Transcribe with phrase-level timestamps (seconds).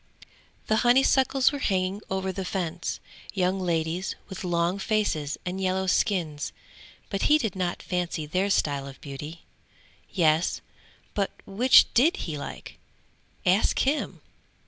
[0.65, 2.99] The honeysuckles were hanging over the fence
[3.35, 6.51] young ladies with long faces and yellow skins
[7.11, 9.41] but he did not fancy their style of beauty.
[10.09, 10.59] Yes,
[11.13, 12.79] but which did he like?
[13.45, 14.21] Ask him!